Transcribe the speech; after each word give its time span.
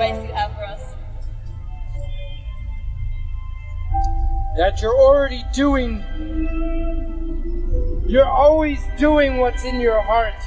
advice 0.00 0.26
you 0.26 0.34
have 0.34 0.52
for 0.54 0.64
us? 0.64 0.94
That 4.56 4.80
you're 4.80 4.96
already 4.96 5.44
doing. 5.52 6.02
You're 8.06 8.28
always 8.28 8.80
doing 8.98 9.36
what's 9.36 9.64
in 9.64 9.80
your 9.80 10.00
heart. 10.00 10.42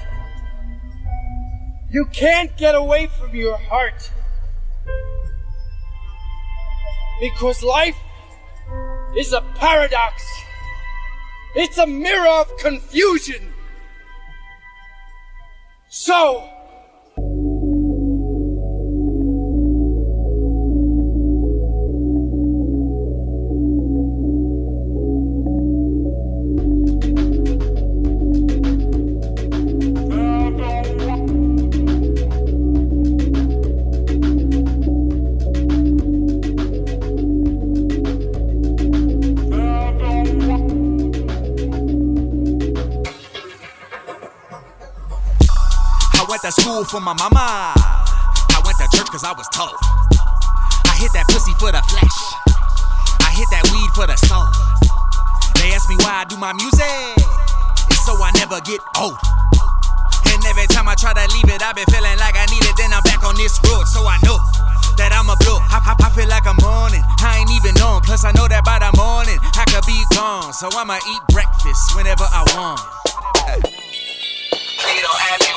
You 1.91 2.05
can't 2.11 2.55
get 2.57 2.75
away 2.75 3.07
from 3.07 3.35
your 3.35 3.57
heart. 3.57 4.11
Because 7.21 7.63
life 7.63 7.97
is 9.15 9.31
a 9.33 9.41
paradox. 9.55 10.23
It's 11.55 11.77
a 11.77 11.85
mirror 11.85 12.27
of 12.27 12.57
confusion. 12.57 13.53
So, 15.87 16.49
I 46.23 46.25
went 46.31 46.39
to 46.47 46.55
school 46.55 46.87
for 46.87 47.03
my 47.03 47.11
mama. 47.19 47.75
I 47.75 48.59
went 48.63 48.79
to 48.79 48.87
church 48.95 49.11
cause 49.11 49.27
I 49.27 49.35
was 49.35 49.43
told. 49.51 49.75
I 50.87 50.95
hit 50.95 51.11
that 51.11 51.27
pussy 51.27 51.51
for 51.59 51.67
the 51.67 51.83
flesh. 51.91 52.19
I 53.27 53.29
hit 53.35 53.51
that 53.51 53.67
weed 53.75 53.91
for 53.91 54.07
the 54.07 54.15
soul. 54.31 54.47
They 55.59 55.75
ask 55.75 55.83
me 55.91 55.99
why 55.99 56.23
I 56.23 56.25
do 56.31 56.39
my 56.39 56.55
music. 56.55 57.27
It's 57.91 58.07
so 58.07 58.15
I 58.23 58.31
never 58.39 58.63
get 58.63 58.79
old. 58.95 59.19
And 60.31 60.39
every 60.47 60.63
time 60.71 60.87
I 60.87 60.95
try 60.95 61.11
to 61.11 61.27
leave 61.35 61.51
it, 61.51 61.59
I've 61.59 61.75
been 61.75 61.91
feeling 61.91 62.15
like 62.15 62.39
I 62.39 62.47
need 62.47 62.63
it. 62.71 62.75
Then 62.79 62.95
I'm 62.95 63.03
back 63.03 63.19
on 63.27 63.35
this 63.35 63.59
road, 63.67 63.83
so 63.91 64.07
I 64.07 64.15
know 64.23 64.39
that 64.95 65.11
I'm 65.11 65.27
a 65.27 65.35
blow. 65.43 65.59
I, 65.59 65.83
I, 65.83 66.07
I 66.07 66.09
feel 66.15 66.31
like 66.31 66.47
I'm 66.47 66.63
on 66.63 66.95
it. 66.95 67.03
I 67.19 67.43
ain't 67.43 67.51
even 67.51 67.75
on. 67.83 67.99
Plus, 67.99 68.23
I 68.23 68.31
know 68.31 68.47
that 68.47 68.63
by 68.63 68.79
the 68.79 68.95
morning 68.95 69.43
I 69.59 69.67
could 69.67 69.83
be 69.83 69.99
gone. 70.15 70.55
So 70.55 70.71
I'ma 70.71 71.03
eat 71.03 71.23
breakfast 71.35 71.99
whenever 71.99 72.23
I 72.23 72.47
want. 72.55 72.79
They 74.87 75.03
don't 75.03 75.21
ask 75.35 75.52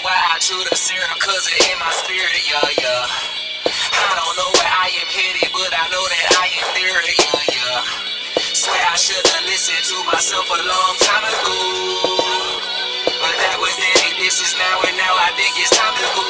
serum, 0.87 1.19
cause 1.19 1.51
it 1.51 1.67
in 1.67 1.79
my 1.83 1.91
spirit, 1.91 2.31
yeah, 2.47 2.63
yeah. 2.79 3.11
I 3.67 4.11
don't 4.23 4.35
know 4.39 4.51
where 4.55 4.71
I 4.71 4.87
am 5.03 5.09
headed, 5.11 5.51
but 5.51 5.75
I 5.75 5.83
know 5.91 6.05
that 6.07 6.27
I 6.39 6.47
am 6.63 6.69
there, 6.79 7.03
yeah, 7.03 7.43
yeah. 7.59 7.83
Swear 8.55 8.79
I 8.79 8.95
should've 8.95 9.43
listened 9.51 9.83
to 9.83 9.99
myself 10.07 10.47
a 10.47 10.61
long 10.63 10.95
time 11.03 11.27
ago. 11.27 11.59
But 13.19 13.35
that 13.35 13.59
was 13.59 13.75
then, 13.75 14.15
this 14.23 14.39
is 14.39 14.55
now, 14.55 14.87
and 14.87 14.95
now 14.95 15.11
I 15.11 15.35
think 15.35 15.59
it's 15.59 15.75
time 15.75 15.91
to 15.91 16.07
go. 16.15 16.23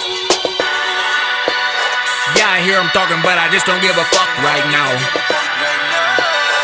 Yeah, 2.40 2.56
I 2.56 2.64
hear 2.64 2.80
them 2.80 2.88
talking, 2.96 3.20
but 3.20 3.36
I 3.36 3.52
just 3.52 3.68
don't 3.68 3.84
give 3.84 4.00
a 4.00 4.08
fuck 4.08 4.32
right 4.40 4.64
now. 4.72 4.88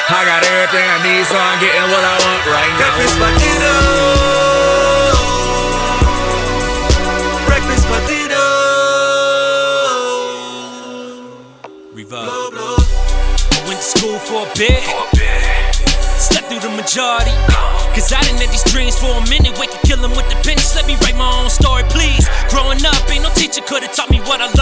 I 0.08 0.24
got 0.24 0.40
everything 0.48 0.80
I 0.80 0.96
need, 1.04 1.28
so 1.28 1.36
I'm 1.36 1.60
getting 1.60 1.92
what 1.92 2.00
I 2.00 2.16
want 2.24 2.44
right 2.56 2.72
now. 2.80 3.01
School 13.82 14.18
for 14.18 14.46
a 14.46 14.50
bit. 14.54 14.78
Slept 16.16 16.46
through 16.46 16.62
the 16.62 16.70
majority. 16.70 17.34
Cause 17.92 18.12
I 18.14 18.22
didn't 18.22 18.40
have 18.40 18.50
these 18.54 18.64
dreams 18.70 18.96
for 18.96 19.10
a 19.10 19.20
minute. 19.28 19.58
Wake 19.58 19.74
and 19.74 19.82
kill 19.82 19.98
them 19.98 20.12
with 20.12 20.30
the. 20.30 20.38
Just 20.62 20.76
let 20.76 20.86
me 20.86 20.94
write 21.02 21.16
my 21.16 21.26
own 21.26 21.50
story, 21.50 21.82
please. 21.90 22.30
Growing 22.48 22.78
up, 22.86 22.94
ain't 23.10 23.26
no 23.26 23.30
teacher 23.34 23.60
could 23.66 23.82
have 23.82 23.92
taught 23.92 24.10
me 24.10 24.20
what 24.20 24.40
I 24.40 24.46
learned 24.46 24.61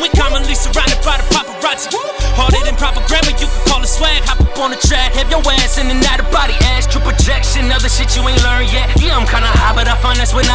we 0.00 0.08
commonly 0.16 0.56
surrounded 0.56 0.98
by 1.04 1.20
the 1.20 1.26
paparazzi. 1.28 1.92
Harder 2.34 2.60
than 2.64 2.74
proper 2.76 3.04
grammar, 3.06 3.36
you 3.36 3.46
could 3.46 3.64
call 3.68 3.84
it 3.84 3.92
swag. 3.92 4.24
Hop 4.24 4.40
up 4.40 4.58
on 4.58 4.72
the 4.72 4.80
track, 4.80 5.12
have 5.12 5.28
your 5.30 5.44
ass 5.60 5.78
in 5.78 5.92
and 5.92 6.00
out 6.08 6.20
of 6.20 6.28
body. 6.32 6.56
Astral 6.74 7.04
projection, 7.04 7.70
other 7.70 7.88
shit 7.88 8.16
you 8.16 8.24
ain't 8.24 8.40
learned 8.42 8.72
yet. 8.72 8.88
Yeah, 8.96 9.16
I'm 9.16 9.28
kinda 9.28 9.46
high, 9.46 9.76
but 9.76 9.86
I 9.86 9.96
find 10.00 10.18
that's 10.18 10.32
when 10.32 10.48